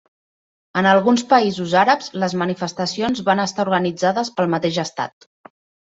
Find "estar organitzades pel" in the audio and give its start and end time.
3.47-4.55